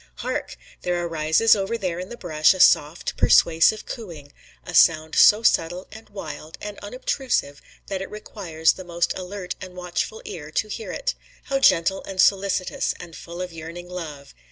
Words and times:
Hark! 0.15 0.57
there 0.81 1.05
arises 1.05 1.55
over 1.55 1.77
there 1.77 1.99
in 1.99 2.09
the 2.09 2.17
brush 2.17 2.55
a 2.55 2.59
soft, 2.59 3.15
persuasive 3.17 3.85
cooing, 3.85 4.31
a 4.65 4.73
sound 4.73 5.13
so 5.13 5.43
subtle 5.43 5.87
and 5.91 6.09
wild 6.09 6.57
and 6.59 6.79
unobtrusive 6.79 7.61
that 7.85 8.01
it 8.01 8.09
requires 8.09 8.73
the 8.73 8.83
most 8.83 9.15
alert 9.15 9.53
and 9.61 9.75
watchful 9.75 10.23
ear 10.25 10.49
to 10.49 10.67
hear 10.69 10.91
it. 10.91 11.13
How 11.43 11.59
gentle 11.59 12.03
and 12.05 12.19
solicitous 12.19 12.95
and 12.99 13.15
full 13.15 13.43
of 13.43 13.53
yearning 13.53 13.89
love! 13.89 14.33